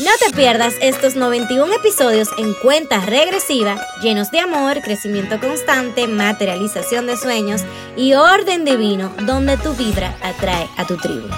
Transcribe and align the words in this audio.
No 0.00 0.10
te 0.18 0.34
pierdas 0.34 0.72
estos 0.80 1.14
91 1.14 1.74
episodios 1.74 2.30
en 2.38 2.54
cuenta 2.54 3.04
regresiva, 3.04 3.76
llenos 4.02 4.30
de 4.30 4.40
amor, 4.40 4.80
crecimiento 4.80 5.38
constante, 5.38 6.08
materialización 6.08 7.06
de 7.06 7.18
sueños 7.18 7.60
y 7.98 8.14
orden 8.14 8.64
divino, 8.64 9.12
donde 9.26 9.58
tu 9.58 9.74
vibra 9.74 10.16
atrae 10.22 10.66
a 10.78 10.86
tu 10.86 10.96
tribu. 10.96 11.28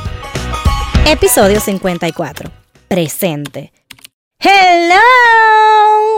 Episodio 1.09 1.59
54. 1.59 2.53
Presente. 2.87 3.73
Hello. 4.45 4.99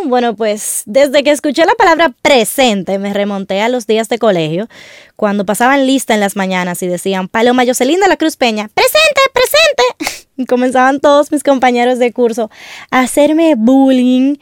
Bueno, 0.07 0.35
pues 0.35 0.83
desde 0.87 1.23
que 1.23 1.31
escuché 1.31 1.67
la 1.67 1.75
palabra 1.75 2.11
presente 2.23 2.99
me 2.99 3.13
remonté 3.13 3.61
a 3.61 3.69
los 3.69 3.87
días 3.87 4.09
de 4.09 4.19
colegio, 4.19 4.67
cuando 5.15 5.45
pasaban 5.45 5.87
lista 5.87 6.15
en 6.15 6.21
las 6.21 6.35
mañanas 6.35 6.83
y 6.83 6.87
decían 6.87 7.29
Paloma 7.29 7.67
Jocelyn 7.67 8.01
de 8.01 8.09
la 8.09 8.17
Cruz 8.17 8.37
Peña, 8.37 8.71
presente, 8.75 9.21
presente. 9.33 10.25
Y 10.37 10.47
comenzaban 10.47 10.99
todos 10.99 11.31
mis 11.31 11.45
compañeros 11.45 12.01
de 12.01 12.13
curso 12.13 12.51
a 12.91 13.01
hacerme 13.01 13.55
bullying 13.57 14.37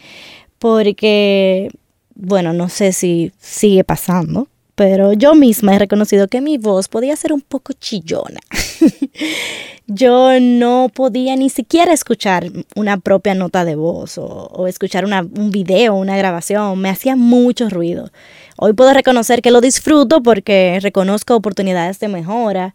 porque, 0.59 1.69
bueno, 2.15 2.55
no 2.55 2.71
sé 2.71 2.93
si 2.93 3.33
sigue 3.39 3.85
pasando, 3.85 4.49
pero 4.75 5.13
yo 5.13 5.35
misma 5.35 5.75
he 5.75 5.79
reconocido 5.79 6.29
que 6.29 6.41
mi 6.41 6.57
voz 6.57 6.89
podía 6.89 7.15
ser 7.17 7.33
un 7.33 7.43
poco 7.43 7.75
chillona. 7.75 8.41
yo 9.87 10.41
no 10.41 10.91
podía 10.93 11.37
ni 11.37 11.51
siquiera 11.51 11.93
escuchar 11.93 12.51
una 12.75 12.99
propia 12.99 13.35
nota 13.35 13.65
de 13.65 13.75
voz 13.75 14.19
o, 14.19 14.67
escuchar 14.67 15.05
un 15.05 15.51
video, 15.51 15.95
una 15.95 16.17
grabación. 16.17 16.79
Me 16.79 16.89
hacía 16.89 17.17
mucho 17.17 17.69
ruido. 17.69 18.11
Hoy 18.57 18.73
puedo 18.73 18.93
reconocer 18.93 19.43
que 19.43 19.51
lo 19.51 19.61
disfruto 19.61 20.23
porque 20.23 20.79
reconozco 20.81 21.35
oportunidades 21.35 21.99
de 22.01 22.09
mejora 22.09 22.75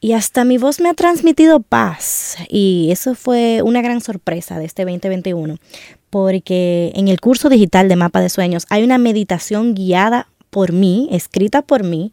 y 0.00 0.12
hasta 0.12 0.44
mi 0.44 0.58
voz 0.58 0.80
me 0.80 0.88
ha 0.88 0.94
transmitido 0.94 1.60
paz. 1.60 2.36
Y 2.48 2.88
eso 2.90 3.14
fue 3.14 3.62
una 3.62 3.82
gran 3.82 4.00
sorpresa 4.00 4.58
de 4.58 4.64
este 4.64 4.84
2021, 4.84 5.58
porque 6.10 6.92
en 6.96 7.08
el 7.08 7.20
curso 7.20 7.48
digital 7.48 7.88
de 7.88 7.96
Mapa 7.96 8.20
de 8.20 8.28
Sueños 8.28 8.66
hay 8.68 8.82
una 8.82 8.98
meditación 8.98 9.74
guiada 9.74 10.26
por 10.50 10.72
mí, 10.72 11.08
escrita 11.12 11.62
por 11.62 11.84
mí, 11.84 12.12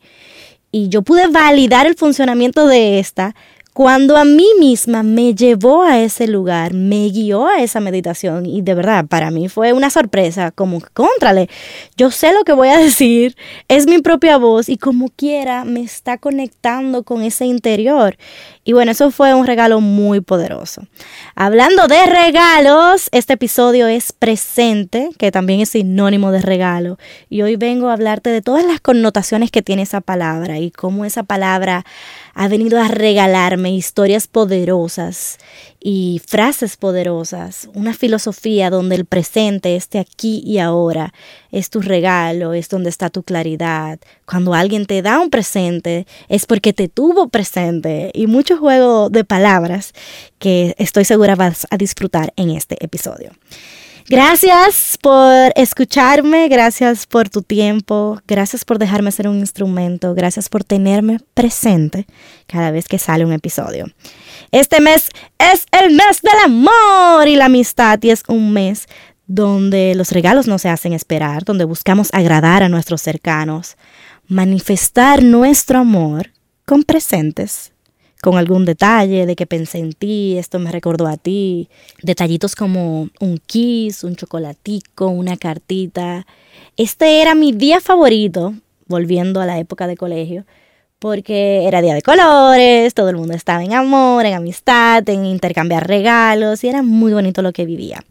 y 0.72 0.89
yo 0.89 1.02
pude 1.02 1.28
validar 1.28 1.88
el 1.88 1.95
funcionamiento 1.95 2.67
de 2.67 3.00
esta 3.00 3.36
cuando 3.80 4.17
a 4.17 4.25
mí 4.25 4.45
misma 4.59 5.03
me 5.03 5.33
llevó 5.33 5.83
a 5.83 5.99
ese 6.02 6.27
lugar, 6.27 6.73
me 6.73 7.08
guió 7.08 7.47
a 7.47 7.61
esa 7.61 7.80
meditación 7.80 8.45
y 8.45 8.61
de 8.61 8.73
verdad 8.73 9.05
para 9.05 9.31
mí 9.31 9.47
fue 9.47 9.71
una 9.71 9.89
sorpresa, 9.89 10.52
como 10.52 10.81
contrale, 10.94 11.49
yo 11.95 12.11
sé 12.11 12.33
lo 12.33 12.44
que 12.44 12.52
voy 12.52 12.67
a 12.67 12.77
decir, 12.77 13.38
es 13.69 13.88
mi 13.88 13.99
propia 13.99 14.36
voz 14.36 14.67
y 14.67 14.75
como 14.75 15.08
quiera 15.08 15.63
me 15.63 15.80
está 15.80 16.17
conectando 16.17 17.03
con 17.03 17.21
ese 17.21 17.45
interior. 17.45 18.17
Y 18.66 18.73
bueno, 18.73 18.91
eso 18.91 19.09
fue 19.11 19.33
un 19.33 19.47
regalo 19.47 19.80
muy 19.80 20.19
poderoso. 20.19 20.83
Hablando 21.33 21.88
de 21.88 22.05
regalos, 22.05 23.09
este 23.14 23.33
episodio 23.33 23.88
es 23.88 24.11
presente, 24.11 25.09
que 25.17 25.31
también 25.31 25.61
es 25.61 25.69
sinónimo 25.69 26.31
de 26.31 26.41
regalo. 26.41 26.99
Y 27.30 27.41
hoy 27.41 27.55
vengo 27.55 27.89
a 27.89 27.93
hablarte 27.93 28.30
de 28.30 28.43
todas 28.43 28.64
las 28.64 28.80
connotaciones 28.80 29.49
que 29.49 29.64
tiene 29.64 29.81
esa 29.81 30.02
palabra 30.02 30.59
y 30.59 30.70
cómo 30.70 31.04
esa 31.04 31.23
palabra 31.23 31.83
ha 32.39 32.48
venido 32.48 32.80
a 32.80 32.88
regalarme 32.88 33.76
historias 33.76 34.27
poderosas 34.27 35.39
y 35.77 36.22
frases 36.26 36.77
poderosas, 36.77 37.67
una 37.73 37.94
filosofía 37.94 38.70
donde 38.70 38.95
el 38.95 39.04
presente, 39.04 39.76
este 39.76 40.00
aquí 40.00 40.42
y 40.45 40.60
ahora, 40.60 41.14
es 41.52 41.70
tu 41.70 41.82
regalo, 41.82 42.54
es 42.54 42.70
donde 42.70 42.92
está 42.92 43.10
tu 43.10 43.23
claridad. 43.23 43.99
Cuando 44.26 44.54
alguien 44.54 44.86
te 44.86 45.02
da 45.02 45.20
un 45.20 45.30
presente, 45.30 46.08
es 46.30 46.45
porque 46.45 46.72
te 46.72 46.88
tuvo 46.88 47.28
presente 47.28 48.10
y 48.14 48.28
mucho 48.28 48.58
juego 48.58 49.10
de 49.10 49.26
palabras 49.26 49.92
que 50.38 50.76
estoy 50.78 51.04
segura 51.04 51.36
vas 51.36 51.67
a 51.70 51.76
disfrutar 51.76 52.32
en 52.38 52.52
este 52.52 52.82
episodio. 52.82 53.32
Gracias 54.09 54.97
por 54.99 55.53
escucharme, 55.55 56.47
gracias 56.47 57.05
por 57.05 57.30
tu 57.30 57.43
tiempo, 57.43 58.20
gracias 58.27 58.65
por 58.65 58.80
dejarme 58.80 59.11
ser 59.11 59.27
un 59.27 59.37
instrumento, 59.37 60.15
gracias 60.15 60.49
por 60.49 60.64
tenerme 60.64 61.20
presente 61.36 62.08
cada 62.48 62.71
vez 62.71 62.87
que 62.87 62.98
sale 62.98 63.23
un 63.23 63.33
episodio. 63.33 63.86
Este 64.52 64.81
mes 64.81 65.09
es 65.37 65.67
el 65.71 65.93
mes 65.93 66.23
del 66.23 66.39
amor 66.43 67.27
y 67.27 67.36
la 67.36 67.45
amistad 67.45 67.99
y 68.02 68.09
es 68.09 68.23
un 68.27 68.52
mes 68.52 68.87
donde 69.27 69.93
los 69.93 70.11
regalos 70.11 70.48
no 70.48 70.58
se 70.58 70.69
hacen 70.69 70.93
esperar, 70.93 71.45
donde 71.45 71.65
buscamos 71.65 72.09
agradar 72.11 72.64
a 72.64 72.69
nuestros 72.69 73.03
cercanos, 73.03 73.77
manifestar 74.27 75.21
nuestro 75.21 75.77
amor 75.77 76.31
con 76.65 76.81
presentes 76.81 77.73
con 78.21 78.37
algún 78.37 78.65
detalle 78.65 79.25
de 79.25 79.35
que 79.35 79.45
pensé 79.45 79.77
en 79.80 79.93
ti, 79.93 80.37
esto 80.37 80.59
me 80.59 80.71
recordó 80.71 81.07
a 81.07 81.17
ti, 81.17 81.69
detallitos 82.02 82.55
como 82.55 83.09
un 83.19 83.37
kiss, 83.45 84.03
un 84.03 84.15
chocolatico, 84.15 85.07
una 85.07 85.37
cartita. 85.37 86.25
Este 86.75 87.21
era 87.21 87.33
mi 87.33 87.53
día 87.53 87.80
favorito, 87.80 88.53
volviendo 88.87 89.39
a 89.39 89.45
la 89.45 89.59
época 89.59 89.87
de 89.87 89.95
colegio, 89.95 90.45
porque 90.99 91.65
era 91.65 91.81
día 91.81 91.93
de 91.93 92.02
colores, 92.02 92.93
todo 92.93 93.09
el 93.09 93.15
mundo 93.15 93.33
estaba 93.33 93.63
en 93.63 93.73
amor, 93.73 94.25
en 94.25 94.33
amistad, 94.33 95.07
en 95.07 95.25
intercambiar 95.25 95.87
regalos 95.87 96.63
y 96.63 96.67
era 96.67 96.83
muy 96.83 97.13
bonito 97.13 97.41
lo 97.41 97.53
que 97.53 97.65
vivía. 97.65 98.03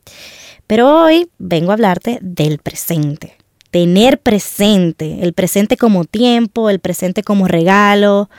Pero 0.67 1.03
hoy 1.03 1.29
vengo 1.39 1.71
a 1.71 1.75
hablarte 1.75 2.19
del 2.23 2.59
presente. 2.59 3.37
Tener 3.71 4.19
presente, 4.19 5.19
el 5.21 5.35
presente 5.35 5.77
como 5.77 6.07
tiempo, 6.07 6.71
el 6.71 6.81
presente 6.81 7.23
como 7.23 7.47
regalo, 7.47 8.31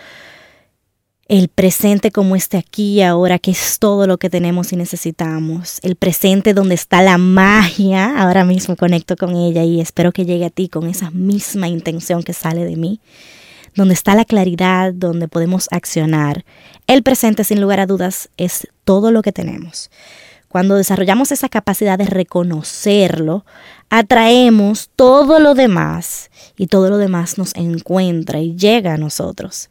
el 1.30 1.48
presente 1.48 2.12
como 2.12 2.36
este 2.36 2.58
aquí 2.58 2.96
y 2.96 3.02
ahora, 3.04 3.38
que 3.38 3.52
es 3.52 3.78
todo 3.78 4.08
lo 4.08 4.18
que 4.18 4.32
tenemos 4.32 4.74
y 4.74 4.76
necesitamos, 4.76 5.78
el 5.84 5.96
presente 5.96 6.56
donde 6.56 6.74
está 6.74 7.04
la 7.04 7.20
magia, 7.20 8.20
ahora 8.20 8.44
mismo 8.44 8.76
conecto 8.76 9.16
con 9.16 9.36
ella 9.36 9.64
y 9.64 9.80
espero 9.80 10.12
que 10.12 10.26
llegue 10.26 10.46
a 10.46 10.50
ti 10.50 10.70
con 10.70 10.88
esa 10.90 11.12
misma 11.12 11.68
intención 11.68 12.24
que 12.24 12.34
sale 12.34 12.66
de 12.66 12.76
mí, 12.76 13.00
donde 13.76 13.94
está 13.94 14.16
la 14.16 14.26
claridad, 14.26 14.92
donde 14.92 15.28
podemos 15.28 15.68
accionar. 15.70 16.46
El 16.88 17.04
presente, 17.04 17.44
sin 17.44 17.62
lugar 17.62 17.80
a 17.80 17.86
dudas, 17.86 18.30
es 18.38 18.68
todo 18.84 19.12
lo 19.12 19.22
que 19.22 19.32
tenemos. 19.32 19.92
Cuando 20.48 20.78
desarrollamos 20.78 21.32
esa 21.32 21.48
capacidad 21.48 22.00
de 22.00 22.08
reconocerlo, 22.08 23.46
atraemos 23.90 24.90
todo 24.96 25.40
lo 25.40 25.56
demás 25.56 26.30
y 26.58 26.68
todo 26.68 26.90
lo 26.90 26.98
demás 26.98 27.38
nos 27.38 27.56
encuentra 27.56 28.40
y 28.40 28.56
llega 28.56 28.94
a 28.94 28.98
nosotros. 28.98 29.70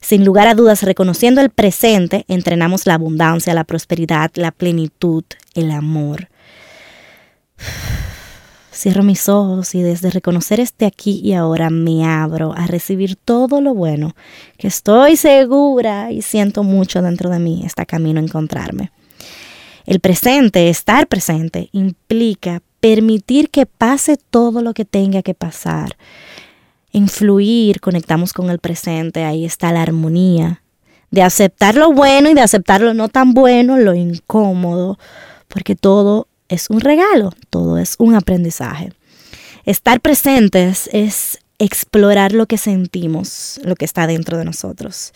Sin 0.00 0.24
lugar 0.24 0.46
a 0.48 0.54
dudas, 0.54 0.82
reconociendo 0.82 1.40
el 1.40 1.50
presente, 1.50 2.24
entrenamos 2.28 2.86
la 2.86 2.94
abundancia, 2.94 3.54
la 3.54 3.64
prosperidad, 3.64 4.30
la 4.34 4.52
plenitud, 4.52 5.24
el 5.54 5.70
amor. 5.70 6.28
Cierro 8.72 9.02
mis 9.02 9.28
ojos 9.30 9.74
y 9.74 9.80
desde 9.80 10.10
reconocer 10.10 10.60
este 10.60 10.84
aquí 10.84 11.22
y 11.24 11.32
ahora 11.32 11.70
me 11.70 12.04
abro 12.04 12.52
a 12.54 12.66
recibir 12.66 13.16
todo 13.16 13.62
lo 13.62 13.72
bueno 13.72 14.14
que 14.58 14.68
estoy 14.68 15.16
segura 15.16 16.12
y 16.12 16.20
siento 16.20 16.62
mucho 16.62 17.00
dentro 17.00 17.30
de 17.30 17.38
mí 17.38 17.62
está 17.64 17.86
camino 17.86 18.20
a 18.20 18.24
encontrarme. 18.24 18.92
El 19.86 20.00
presente, 20.00 20.68
estar 20.68 21.06
presente, 21.06 21.70
implica 21.72 22.60
permitir 22.94 23.50
que 23.50 23.66
pase 23.66 24.16
todo 24.16 24.62
lo 24.62 24.72
que 24.72 24.84
tenga 24.84 25.22
que 25.22 25.34
pasar. 25.34 25.96
Influir, 26.92 27.80
conectamos 27.80 28.32
con 28.32 28.48
el 28.48 28.60
presente, 28.60 29.24
ahí 29.24 29.44
está 29.44 29.72
la 29.72 29.82
armonía. 29.82 30.62
De 31.10 31.22
aceptar 31.22 31.74
lo 31.74 31.90
bueno 31.92 32.30
y 32.30 32.34
de 32.34 32.42
aceptar 32.42 32.80
lo 32.80 32.94
no 32.94 33.08
tan 33.08 33.34
bueno, 33.34 33.76
lo 33.76 33.92
incómodo, 33.94 35.00
porque 35.48 35.74
todo 35.74 36.28
es 36.48 36.70
un 36.70 36.80
regalo, 36.80 37.32
todo 37.50 37.76
es 37.76 37.96
un 37.98 38.14
aprendizaje. 38.14 38.92
Estar 39.64 40.00
presentes 40.00 40.88
es 40.92 41.40
explorar 41.58 42.30
lo 42.30 42.46
que 42.46 42.56
sentimos, 42.56 43.58
lo 43.64 43.74
que 43.74 43.84
está 43.84 44.06
dentro 44.06 44.38
de 44.38 44.44
nosotros. 44.44 45.12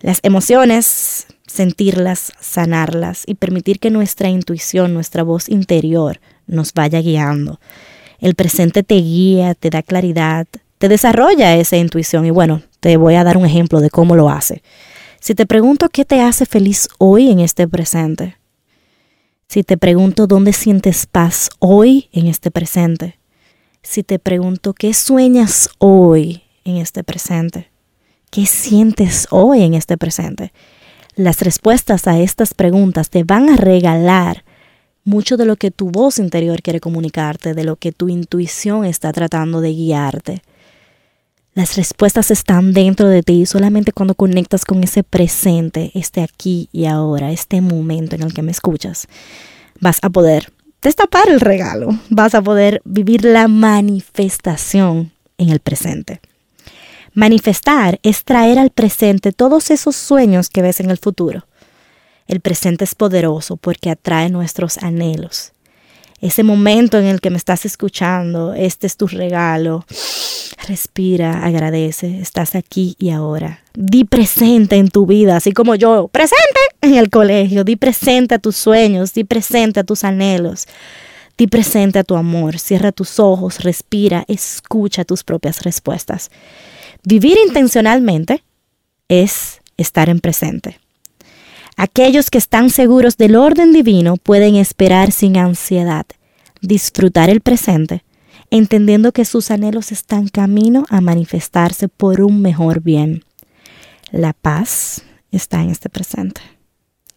Las 0.00 0.20
emociones, 0.22 1.26
sentirlas, 1.46 2.32
sanarlas 2.40 3.24
y 3.26 3.34
permitir 3.34 3.80
que 3.80 3.90
nuestra 3.90 4.30
intuición, 4.30 4.94
nuestra 4.94 5.22
voz 5.24 5.50
interior 5.50 6.20
nos 6.50 6.72
vaya 6.72 7.00
guiando. 7.00 7.60
El 8.18 8.34
presente 8.34 8.82
te 8.82 8.96
guía, 8.96 9.54
te 9.54 9.70
da 9.70 9.82
claridad, 9.82 10.46
te 10.78 10.88
desarrolla 10.88 11.56
esa 11.56 11.76
intuición 11.76 12.26
y 12.26 12.30
bueno, 12.30 12.62
te 12.80 12.96
voy 12.96 13.14
a 13.14 13.24
dar 13.24 13.36
un 13.36 13.46
ejemplo 13.46 13.80
de 13.80 13.90
cómo 13.90 14.16
lo 14.16 14.28
hace. 14.28 14.62
Si 15.20 15.34
te 15.34 15.46
pregunto 15.46 15.88
qué 15.88 16.04
te 16.04 16.20
hace 16.20 16.46
feliz 16.46 16.88
hoy 16.98 17.30
en 17.30 17.40
este 17.40 17.68
presente, 17.68 18.36
si 19.48 19.62
te 19.62 19.76
pregunto 19.76 20.26
dónde 20.26 20.52
sientes 20.52 21.06
paz 21.06 21.50
hoy 21.58 22.08
en 22.12 22.26
este 22.26 22.50
presente, 22.50 23.18
si 23.82 24.02
te 24.02 24.18
pregunto 24.18 24.74
qué 24.74 24.94
sueñas 24.94 25.70
hoy 25.78 26.42
en 26.64 26.76
este 26.76 27.02
presente, 27.02 27.70
¿Qué 28.30 28.46
sientes 28.46 29.26
hoy 29.30 29.62
en 29.62 29.74
este 29.74 29.98
presente? 29.98 30.52
Las 31.16 31.40
respuestas 31.40 32.06
a 32.06 32.20
estas 32.20 32.54
preguntas 32.54 33.10
te 33.10 33.24
van 33.24 33.50
a 33.50 33.56
regalar 33.56 34.44
mucho 35.04 35.36
de 35.36 35.44
lo 35.44 35.56
que 35.56 35.70
tu 35.70 35.90
voz 35.90 36.18
interior 36.18 36.62
quiere 36.62 36.80
comunicarte, 36.80 37.54
de 37.54 37.64
lo 37.64 37.76
que 37.76 37.92
tu 37.92 38.08
intuición 38.08 38.84
está 38.84 39.12
tratando 39.12 39.60
de 39.60 39.72
guiarte. 39.72 40.42
Las 41.54 41.76
respuestas 41.76 42.30
están 42.30 42.72
dentro 42.72 43.08
de 43.08 43.22
ti 43.22 43.44
solamente 43.44 43.92
cuando 43.92 44.14
conectas 44.14 44.64
con 44.64 44.84
ese 44.84 45.02
presente, 45.02 45.90
este 45.94 46.22
aquí 46.22 46.68
y 46.72 46.86
ahora, 46.86 47.32
este 47.32 47.60
momento 47.60 48.14
en 48.14 48.22
el 48.22 48.32
que 48.32 48.42
me 48.42 48.52
escuchas, 48.52 49.08
vas 49.80 49.98
a 50.02 50.10
poder 50.10 50.52
destapar 50.80 51.28
el 51.28 51.40
regalo, 51.40 51.88
vas 52.08 52.34
a 52.34 52.42
poder 52.42 52.80
vivir 52.84 53.24
la 53.24 53.48
manifestación 53.48 55.12
en 55.38 55.48
el 55.48 55.60
presente. 55.60 56.20
Manifestar 57.12 57.98
es 58.04 58.22
traer 58.22 58.58
al 58.58 58.70
presente 58.70 59.32
todos 59.32 59.72
esos 59.72 59.96
sueños 59.96 60.48
que 60.48 60.62
ves 60.62 60.78
en 60.78 60.90
el 60.90 60.98
futuro. 60.98 61.44
El 62.30 62.38
presente 62.38 62.84
es 62.84 62.94
poderoso 62.94 63.56
porque 63.56 63.90
atrae 63.90 64.30
nuestros 64.30 64.78
anhelos. 64.78 65.52
Ese 66.20 66.44
momento 66.44 66.96
en 66.96 67.06
el 67.06 67.20
que 67.20 67.28
me 67.28 67.36
estás 67.36 67.66
escuchando, 67.66 68.54
este 68.54 68.86
es 68.86 68.96
tu 68.96 69.08
regalo. 69.08 69.84
Respira, 70.68 71.44
agradece, 71.44 72.20
estás 72.20 72.54
aquí 72.54 72.94
y 73.00 73.10
ahora. 73.10 73.64
Di 73.74 74.04
presente 74.04 74.76
en 74.76 74.90
tu 74.90 75.06
vida, 75.06 75.34
así 75.34 75.50
como 75.50 75.74
yo, 75.74 76.06
presente 76.06 76.60
en 76.82 76.94
el 76.94 77.10
colegio, 77.10 77.64
di 77.64 77.74
presente 77.74 78.36
a 78.36 78.38
tus 78.38 78.54
sueños, 78.54 79.12
di 79.12 79.24
presente 79.24 79.80
a 79.80 79.84
tus 79.84 80.04
anhelos. 80.04 80.68
Di 81.36 81.48
presente 81.48 81.98
a 81.98 82.04
tu 82.04 82.14
amor, 82.14 82.60
cierra 82.60 82.92
tus 82.92 83.18
ojos, 83.18 83.64
respira, 83.64 84.24
escucha 84.28 85.04
tus 85.04 85.24
propias 85.24 85.64
respuestas. 85.64 86.30
Vivir 87.02 87.36
intencionalmente 87.44 88.44
es 89.08 89.60
estar 89.76 90.08
en 90.08 90.20
presente. 90.20 90.78
Aquellos 91.82 92.28
que 92.28 92.36
están 92.36 92.68
seguros 92.68 93.16
del 93.16 93.36
orden 93.36 93.72
divino 93.72 94.18
pueden 94.18 94.56
esperar 94.56 95.12
sin 95.12 95.38
ansiedad, 95.38 96.04
disfrutar 96.60 97.30
el 97.30 97.40
presente, 97.40 98.04
entendiendo 98.50 99.12
que 99.12 99.24
sus 99.24 99.50
anhelos 99.50 99.90
están 99.90 100.28
camino 100.28 100.84
a 100.90 101.00
manifestarse 101.00 101.88
por 101.88 102.20
un 102.20 102.42
mejor 102.42 102.82
bien. 102.82 103.24
La 104.10 104.34
paz 104.34 105.04
está 105.32 105.62
en 105.62 105.70
este 105.70 105.88
presente. 105.88 106.42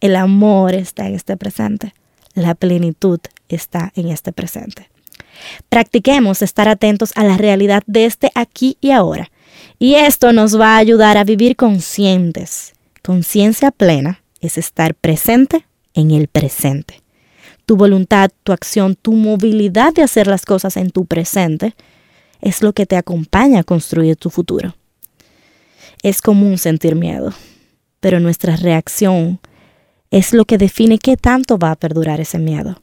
El 0.00 0.16
amor 0.16 0.72
está 0.72 1.08
en 1.08 1.14
este 1.14 1.36
presente. 1.36 1.92
La 2.32 2.54
plenitud 2.54 3.20
está 3.50 3.92
en 3.96 4.08
este 4.08 4.32
presente. 4.32 4.88
Practiquemos 5.68 6.40
estar 6.40 6.70
atentos 6.70 7.12
a 7.16 7.24
la 7.24 7.36
realidad 7.36 7.82
de 7.86 8.06
este 8.06 8.30
aquí 8.34 8.78
y 8.80 8.92
ahora. 8.92 9.30
Y 9.78 9.96
esto 9.96 10.32
nos 10.32 10.58
va 10.58 10.76
a 10.76 10.78
ayudar 10.78 11.18
a 11.18 11.24
vivir 11.24 11.54
conscientes, 11.54 12.72
conciencia 13.02 13.70
plena 13.70 14.23
es 14.46 14.58
estar 14.58 14.94
presente 14.94 15.66
en 15.94 16.10
el 16.10 16.28
presente. 16.28 17.02
Tu 17.66 17.76
voluntad, 17.76 18.30
tu 18.42 18.52
acción, 18.52 18.94
tu 18.94 19.12
movilidad 19.12 19.92
de 19.94 20.02
hacer 20.02 20.26
las 20.26 20.44
cosas 20.44 20.76
en 20.76 20.90
tu 20.90 21.06
presente 21.06 21.74
es 22.40 22.62
lo 22.62 22.74
que 22.74 22.84
te 22.84 22.96
acompaña 22.96 23.60
a 23.60 23.64
construir 23.64 24.16
tu 24.16 24.28
futuro. 24.28 24.76
Es 26.02 26.20
común 26.20 26.58
sentir 26.58 26.94
miedo, 26.94 27.32
pero 28.00 28.20
nuestra 28.20 28.56
reacción 28.56 29.40
es 30.10 30.34
lo 30.34 30.44
que 30.44 30.58
define 30.58 30.98
qué 30.98 31.16
tanto 31.16 31.58
va 31.58 31.70
a 31.70 31.76
perdurar 31.76 32.20
ese 32.20 32.38
miedo. 32.38 32.80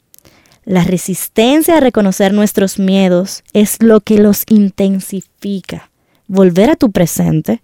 La 0.66 0.84
resistencia 0.84 1.78
a 1.78 1.80
reconocer 1.80 2.34
nuestros 2.34 2.80
miedos 2.80 3.44
es 3.54 3.82
lo 3.82 4.02
que 4.02 4.18
los 4.18 4.44
intensifica. 4.50 5.92
Volver 6.28 6.72
a 6.72 6.76
tu 6.76 6.92
presente 6.92 7.62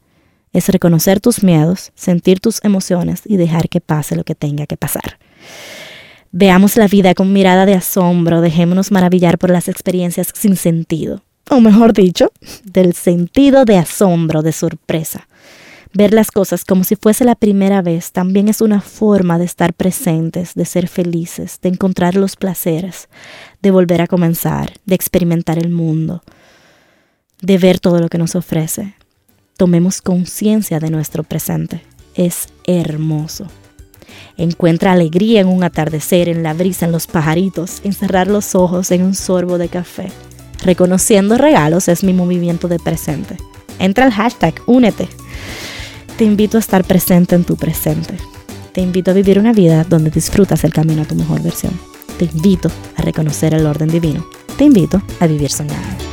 es 0.57 0.69
reconocer 0.69 1.19
tus 1.19 1.43
miedos, 1.43 1.91
sentir 1.95 2.39
tus 2.39 2.63
emociones 2.63 3.21
y 3.25 3.37
dejar 3.37 3.69
que 3.69 3.79
pase 3.79 4.15
lo 4.15 4.23
que 4.23 4.35
tenga 4.35 4.65
que 4.65 4.77
pasar. 4.77 5.19
Veamos 6.31 6.77
la 6.77 6.87
vida 6.87 7.13
con 7.13 7.31
mirada 7.31 7.65
de 7.65 7.75
asombro, 7.75 8.41
dejémonos 8.41 8.91
maravillar 8.91 9.37
por 9.37 9.49
las 9.49 9.67
experiencias 9.67 10.29
sin 10.33 10.55
sentido, 10.55 11.21
o 11.49 11.61
mejor 11.61 11.93
dicho, 11.93 12.31
del 12.63 12.93
sentido 12.93 13.65
de 13.65 13.77
asombro, 13.77 14.41
de 14.41 14.51
sorpresa. 14.51 15.27
Ver 15.93 16.13
las 16.13 16.31
cosas 16.31 16.65
como 16.65 16.83
si 16.83 16.95
fuese 16.95 17.23
la 17.23 17.35
primera 17.35 17.81
vez 17.81 18.11
también 18.11 18.49
es 18.49 18.59
una 18.61 18.81
forma 18.81 19.39
de 19.39 19.45
estar 19.45 19.73
presentes, 19.73 20.53
de 20.53 20.65
ser 20.65 20.87
felices, 20.87 21.59
de 21.61 21.69
encontrar 21.69 22.15
los 22.15 22.35
placeres, 22.35 23.07
de 23.61 23.71
volver 23.71 24.01
a 24.01 24.07
comenzar, 24.07 24.73
de 24.85 24.95
experimentar 24.95 25.57
el 25.57 25.69
mundo, 25.69 26.23
de 27.41 27.57
ver 27.57 27.79
todo 27.79 27.99
lo 27.99 28.09
que 28.09 28.17
nos 28.17 28.35
ofrece, 28.35 28.95
tomemos 29.57 30.01
conciencia 30.01 30.79
de 30.79 30.89
nuestro 30.89 31.23
presente. 31.23 31.81
Es 32.15 32.47
hermoso. 32.65 33.47
Encuentra 34.37 34.91
alegría 34.91 35.41
en 35.41 35.47
un 35.47 35.63
atardecer, 35.63 36.29
en 36.29 36.43
la 36.43 36.53
brisa, 36.53 36.85
en 36.85 36.91
los 36.91 37.07
pajaritos, 37.07 37.81
en 37.83 37.93
cerrar 37.93 38.27
los 38.27 38.55
ojos 38.55 38.91
en 38.91 39.01
un 39.03 39.15
sorbo 39.15 39.57
de 39.57 39.67
café. 39.67 40.09
Reconociendo 40.63 41.37
regalos 41.37 41.87
es 41.87 42.03
mi 42.03 42.13
movimiento 42.13 42.67
de 42.67 42.79
presente. 42.79 43.37
Entra 43.79 44.05
al 44.05 44.11
hashtag, 44.11 44.55
únete. 44.65 45.07
Te 46.17 46.25
invito 46.25 46.57
a 46.57 46.59
estar 46.59 46.83
presente 46.83 47.35
en 47.35 47.43
tu 47.43 47.57
presente. 47.57 48.15
Te 48.73 48.81
invito 48.81 49.11
a 49.11 49.15
vivir 49.15 49.39
una 49.39 49.53
vida 49.53 49.83
donde 49.83 50.11
disfrutas 50.11 50.63
el 50.63 50.73
camino 50.73 51.01
a 51.01 51.05
tu 51.05 51.15
mejor 51.15 51.41
versión. 51.41 51.73
Te 52.17 52.25
invito 52.25 52.71
a 52.95 53.01
reconocer 53.01 53.53
el 53.53 53.65
orden 53.65 53.89
divino. 53.89 54.25
Te 54.57 54.65
invito 54.65 55.01
a 55.19 55.27
vivir 55.27 55.51
soñando. 55.51 56.06